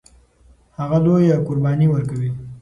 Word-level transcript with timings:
هغه 0.77 0.97
لویه 1.05 1.37
قرباني 1.47 1.87
ورکوي. 1.89 2.29